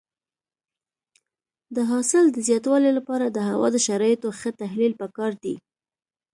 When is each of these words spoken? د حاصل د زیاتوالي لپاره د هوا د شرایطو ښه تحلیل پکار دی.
د 1.75 1.77
حاصل 1.91 2.25
د 2.31 2.37
زیاتوالي 2.47 2.91
لپاره 2.97 3.25
د 3.29 3.37
هوا 3.49 3.67
د 3.71 3.77
شرایطو 3.87 4.27
ښه 4.39 4.49
تحلیل 4.61 4.93
پکار 5.01 5.31
دی. 5.43 5.55